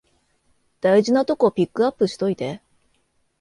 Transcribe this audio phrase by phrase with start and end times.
[0.79, 2.63] 大事なとこピックアップしといて